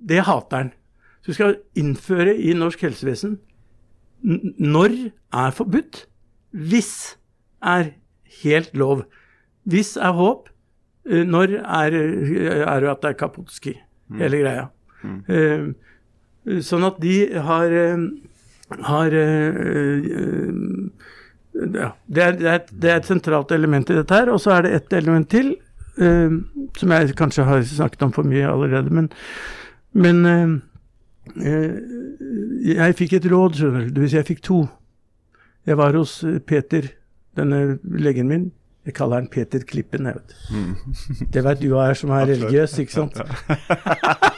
[0.00, 0.72] det hater han.
[1.20, 3.36] Så vi skal innføre i norsk helsevesen
[4.24, 4.94] n- når
[5.36, 6.06] er forbudt,
[6.56, 6.92] hvis
[7.62, 7.92] er
[8.42, 9.04] helt lov.
[9.68, 10.48] Hvis er håp,
[11.08, 11.96] eh, når er,
[12.64, 13.76] er at det er kapotski,
[14.18, 14.66] hele greia.
[15.28, 15.70] Eh,
[16.64, 17.14] Sånn at de
[17.44, 18.00] har, eh,
[18.86, 19.60] har eh,
[20.16, 20.54] eh,
[21.54, 24.30] ja, det, er, det, er et, det er et sentralt element i dette her.
[24.32, 25.54] Og så er det et element til,
[26.00, 26.36] eh,
[26.78, 28.92] som jeg kanskje har snakket om for mye allerede.
[28.94, 29.10] Men,
[29.92, 30.54] men eh,
[31.46, 31.74] eh,
[32.76, 34.06] jeg fikk et råd, skjønner du.
[34.06, 34.62] Si jeg fikk to.
[35.68, 36.88] Jeg var hos Peter,
[37.36, 38.50] denne legen min.
[38.88, 41.28] Jeg kaller han Peter Klippen, jeg vet.
[41.34, 43.20] Det vet du er som er religiøs, ikke sant?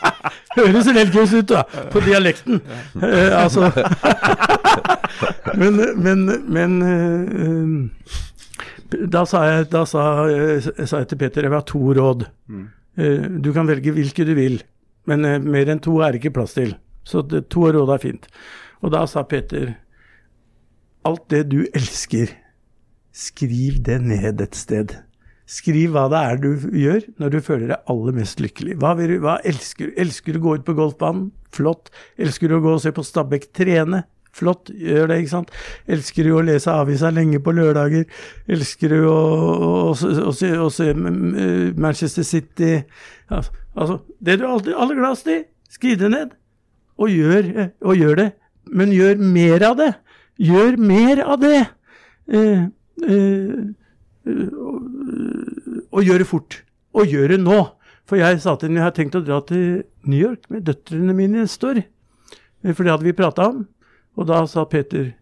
[0.57, 1.63] Høres religiøs ut, da,
[1.93, 2.61] på dialekten.
[3.01, 3.71] Eh, altså
[5.59, 8.17] Men, men, men eh,
[9.13, 12.25] da sa jeg, da sa, eh, sa jeg til Peter jeg vil ha to råd.
[12.97, 14.59] Eh, du kan velge hvilke du vil,
[15.11, 16.75] men eh, mer enn to er det ikke plass til.
[17.09, 18.29] Så det, to råd er fint.
[18.83, 19.75] Og da sa Peter
[21.09, 22.31] alt det du elsker,
[23.13, 24.97] skriv det ned et sted.
[25.49, 28.79] Skriv hva det er du gjør når du føler deg aller mest lykkelig.
[28.81, 30.01] Hva, du, hva elsker du?
[30.01, 31.31] Elsker du å gå ut på golfbanen?
[31.53, 31.91] Flott.
[32.21, 34.05] Elsker du å gå og se på Stabæk trene?
[34.33, 35.51] Flott, gjør det, ikke sant.
[35.93, 38.07] Elsker du å lese avisa lenge på lørdager?
[38.49, 39.17] Elsker du å,
[39.53, 42.79] å, å, å se, Manchester City?
[43.29, 46.33] Altså, det du alltid aller gladest i, skriv det ned.
[47.03, 48.29] Og gjør, eh, og gjør det.
[48.73, 49.93] Men gjør mer av det.
[50.41, 51.61] Gjør mer av det.
[52.33, 52.65] Eh,
[53.05, 53.63] eh,
[55.93, 56.59] og gjør det fort.
[56.97, 57.59] Og gjør det nå.
[58.09, 61.15] For jeg sa til henne jeg har tenkt å dra til New York med døtrene
[61.17, 61.83] mine neste år.
[62.63, 63.63] Eh, For det hadde vi prata om.
[64.19, 65.13] Og da sa Peter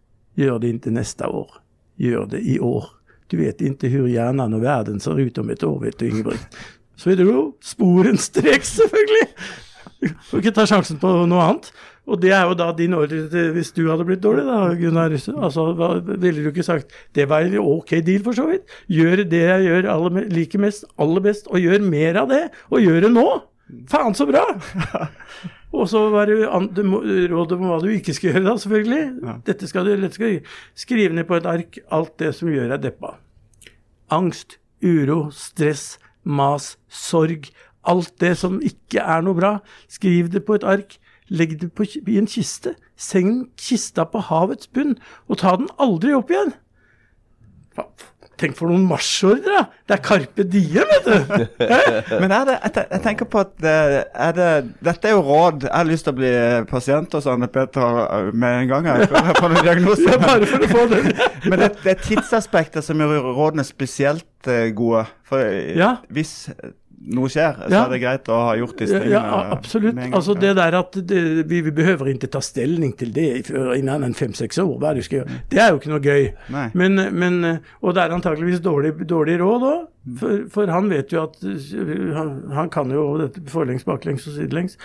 [0.41, 1.61] gjør det ikke neste år.
[2.01, 2.89] Gjør det i år.
[3.31, 6.57] Du vet ikke hvor hjernen og verden ser ut om et år, vet du, Ingebrigt.
[6.99, 9.29] Så vi dro sporenstreks, selvfølgelig.
[10.29, 11.71] Får ikke ta sjansen på noe annet.
[12.11, 15.13] Og det er jo da din ordre til hvis du hadde blitt dårlig, da, Gunnar.
[15.15, 18.67] Altså, hva ville du ikke sagt Det var en ok deal, for så vidt.
[18.91, 22.43] Gjør det jeg gjør aller, liker mest, aller best, og gjør mer av det.
[22.73, 23.27] Og gjør det nå!
[23.93, 24.43] Faen, så bra!
[25.71, 26.81] Og så var det an- du
[27.31, 29.05] råd om hva du ikke skal gjøre, da, selvfølgelig.
[29.47, 30.49] Dette skal du dette skal du
[30.83, 33.13] Skriv ned på et ark alt det som gjør deg deppa.
[34.11, 35.93] Angst, uro, stress,
[36.27, 37.47] mas, sorg.
[37.87, 39.53] Alt det som ikke er noe bra.
[39.89, 40.99] Skriv det på et ark.
[41.31, 42.75] Legg det på, i en kiste.
[42.99, 44.97] Seng kista på havets bunn,
[45.31, 46.55] og ta den aldri opp igjen.
[48.41, 49.67] Tenk for noen marsjordre!
[49.85, 51.67] Det er Carpe Diem, vet du!
[52.23, 53.75] Men er det, jeg, tenker på at det,
[54.11, 54.49] er det,
[54.87, 55.67] dette er jo råd.
[55.69, 56.31] Jeg har lyst til å bli
[56.71, 58.89] pasient hos Anne Peter med en gang.
[58.89, 60.09] Jeg, før jeg får noen diagnose.
[60.11, 61.11] Ja, bare for å få den.
[61.53, 65.05] Men det, det er tidsaspektet som gjør rådene spesielt eh, gode.
[65.29, 65.99] For eh, Ja.
[66.09, 66.49] hvis
[67.01, 67.85] noe skjer, så Ja.
[67.87, 69.11] er det greit å ha gjort disse tingene.
[69.17, 69.97] ja, absolutt.
[69.97, 70.13] gang.
[70.15, 74.15] Altså det der at det, vi, vi behøver ikke ta stilling til det innen en
[74.15, 75.39] fem-seks år, hva du skal gjøre.
[75.51, 76.29] Det er jo ikke noe gøy.
[76.75, 79.87] Men, men, og det er antakeligvis dårlig, dårlig råd òg,
[80.21, 84.37] for, for han vet jo at uh, han, han kan jo dette forlengs, baklengs og
[84.37, 84.77] sidelengs.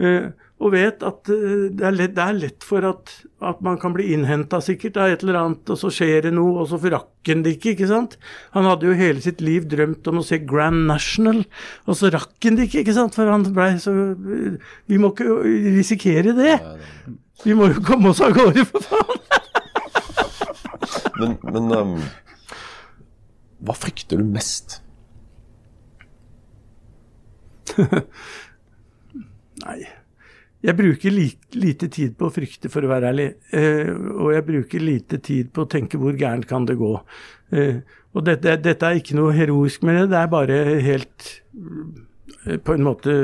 [0.00, 3.12] Uh, og vet at uh, det, er lett, det er lett for at,
[3.48, 6.60] at man kan bli innhenta sikkert av et eller annet, og så skjer det noe,
[6.60, 8.16] og så rakk han det ikke, ikke sant.
[8.56, 11.42] Han hadde jo hele sitt liv drømt om å se Grand National,
[11.88, 13.16] og så rakk han det ikke, ikke sant.
[13.16, 13.92] For han blei så
[14.90, 15.40] Vi må ikke
[15.80, 16.56] risikere det.
[17.44, 19.20] Vi må jo komme oss av gårde, for faen.
[21.20, 21.96] Men, men um,
[23.64, 24.78] hva frykter du mest?
[29.64, 29.80] Nei.
[30.60, 33.28] Jeg bruker li lite tid på å frykte, for å være ærlig.
[33.56, 36.92] Eh, og jeg bruker lite tid på å tenke hvor gærent kan det gå.
[37.56, 37.80] Eh,
[38.12, 42.76] og dette, dette er ikke noe heroisk med det, det er bare helt eh, på
[42.76, 43.14] en måte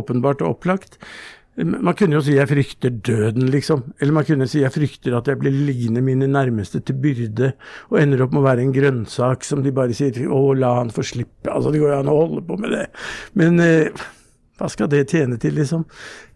[0.00, 0.98] åpenbart og opplagt.
[1.52, 3.82] Man kunne jo si jeg frykter døden, liksom.
[4.00, 7.50] Eller man kunne si jeg frykter at jeg blir liggende mine nærmeste til byrde
[7.90, 10.90] og ender opp med å være en grønnsak som de bare sier å, la han
[10.94, 11.52] få slippe.
[11.52, 12.86] Altså, det går jo an å holde på med det.
[13.36, 14.06] Men eh,
[14.62, 15.82] hva skal det tjene til, liksom?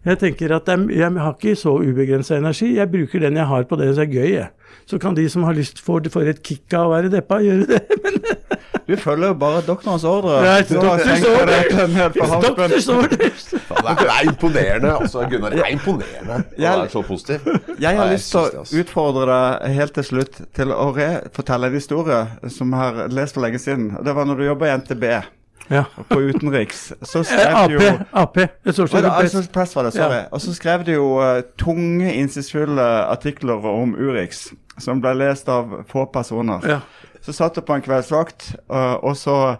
[0.07, 2.73] Jeg tenker at jeg, jeg har ikke så ubegrensa energi.
[2.75, 4.49] Jeg bruker den jeg har på det som er gøy, jeg.
[4.87, 7.67] Så kan de som har lyst for, for et kick av å være deppa, gjøre
[7.71, 7.81] det.
[8.03, 8.19] Men
[8.87, 10.37] Du følger jo bare doktorens ordre.
[10.43, 11.63] det Så doctor's tenker jeg orders.
[11.67, 14.93] det er er, er imponerende.
[14.95, 17.49] altså Gunnar, det er imponerende å være så positiv.
[17.83, 18.79] Jeg har lyst til å altså.
[18.83, 23.43] utfordre deg helt til slutt til å refortelle en historie som jeg har lest for
[23.47, 23.89] lenge siden.
[24.03, 25.03] Det var når du jobba i NTB
[25.69, 25.83] Ja.
[26.09, 26.93] på utenriks.
[27.01, 27.71] Så Eh, skrev Ap.
[27.71, 27.79] jo
[28.13, 28.37] Ap.
[28.71, 30.21] Så altså press var det, sorry.
[30.31, 34.47] Og så skrev de jo uh, tunge, innsiktsfulle artikler om Urix,
[34.79, 36.63] som ble lest av få personer.
[36.67, 36.79] Ja.
[37.21, 39.55] Så satt du på en kveldsvakt, uh, og så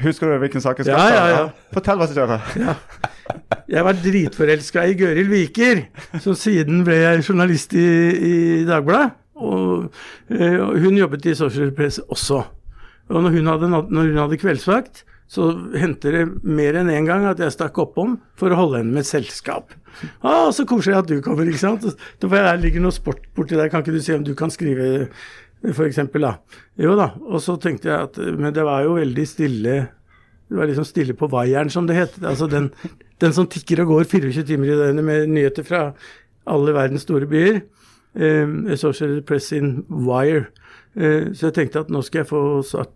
[0.00, 1.14] Husker du hvilken sak jeg skal Ja, ta?
[1.28, 1.48] ja, ja.
[1.74, 2.36] Fortell hva som skjedde.
[3.68, 5.82] Jeg var dritforelska i Gøril Viker,
[6.24, 7.84] som siden ble jeg journalist i,
[8.16, 9.10] i Dagbladet.
[9.36, 9.90] Og,
[10.32, 12.40] og hun jobbet i Social Press også.
[13.12, 17.06] Og når hun hadde, når hun hadde kveldsvakt, så hendte det mer enn én en
[17.06, 19.76] gang at jeg stakk oppom for å holde henne med et selskap.
[20.26, 21.86] Å, så koselig at du kommer, ikke sant.
[21.86, 25.06] Jeg ligger noe sport borti der, kan ikke du se om du kan skrive,
[25.86, 26.60] eksempel, da.
[26.82, 27.12] Jo da.
[27.30, 29.78] Og så tenkte jeg at Men det var jo veldig stille
[30.50, 32.14] det var liksom stille på vaieren, som det het.
[32.26, 32.72] Altså den,
[33.22, 35.82] den som tikker og går 24 timer i døgnet med nyheter fra
[36.50, 37.60] alle verdens store byer.
[38.18, 40.48] Um, Associated Press in Wire.
[40.98, 42.94] Eh, så jeg tenkte at nå skal jeg få, satt,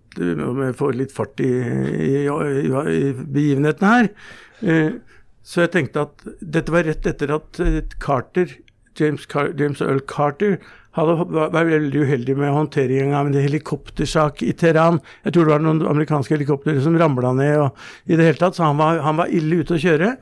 [0.79, 1.51] får litt fart i,
[1.95, 4.09] i, i, begivenhetene her.
[4.67, 8.57] Eh, så jeg tenkte at dette var rett etter at eh, Carter,
[8.99, 10.59] James, Car James Earl Carter
[10.95, 15.01] hadde, var, veldig uheldig med håndteringen av en helikoptersak i Teheran.
[15.27, 18.59] Jeg tror det var noen amerikanske helikoptre som ramla ned og i det hele tatt,
[18.59, 20.13] så han var, han var ille ute å kjøre.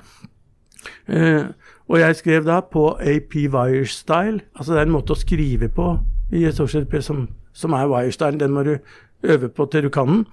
[1.92, 5.90] Og jeg skrev da på AP Wire-style, altså det er en måte å skrive på
[6.32, 8.76] i et Press som, som er Wire-style, den må du
[9.22, 10.26] øve på til du kan den.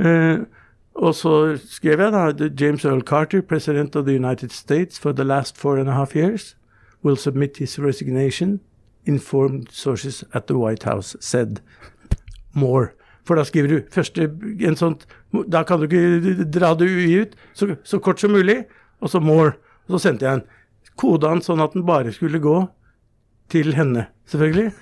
[0.00, 0.46] Uh,
[0.94, 5.24] og så skrev jeg da James Earl Carter, president of the United States for the
[5.24, 6.56] last four and a half years,
[7.02, 8.60] will submit his resignation.
[9.06, 11.60] Informed sources at the White House said
[12.52, 12.88] more.
[13.24, 15.06] For da skriver du første en sånt
[15.52, 17.36] Da kan du ikke dra det UI ut.
[17.54, 18.64] Så, så kort som mulig.
[19.00, 19.52] Og så more.
[19.86, 20.44] Og så sendte jeg en.
[20.96, 22.66] Koda sånn at den bare skulle gå
[23.50, 24.72] til henne, selvfølgelig.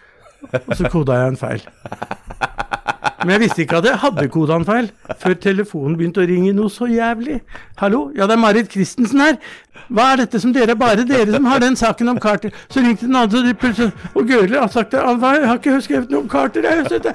[0.42, 1.62] Og så koda jeg en feil.
[3.18, 4.86] Men jeg visste ikke at jeg hadde koda en feil,
[5.18, 7.40] før telefonen begynte å ringe noe så jævlig.
[7.80, 9.36] Hallo, ja det er Marit Christensen her.
[9.88, 12.54] Hva er dette som dere Bare dere som har den saken om Carter.
[12.70, 14.94] Så ringte den andre, og plutselig Og Gørli har sagt.
[14.94, 16.62] «Ah, hva, Jeg har ikke skrevet noe om Carter.
[16.62, 17.14] Jeg har sett det.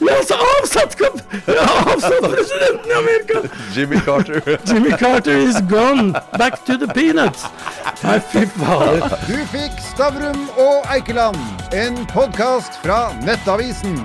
[0.00, 0.96] Ja, så avsatt,
[1.46, 3.48] ja, avsatt presidenten i Amerika!
[3.74, 4.58] Jimmy Carter.
[4.72, 6.12] Jimmy Carter is gone!
[6.38, 7.44] Back to the peanuts!
[8.02, 9.16] Nei, fy fader.
[9.28, 11.38] Du fikk Stavrum og Eikeland,
[11.72, 14.00] en podkast fra Nettavisen.